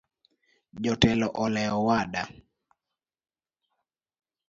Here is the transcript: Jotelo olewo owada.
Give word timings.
Jotelo 0.83 1.27
olewo 1.43 1.75
owada. 1.81 2.23